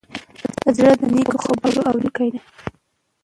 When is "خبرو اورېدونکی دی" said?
1.45-2.39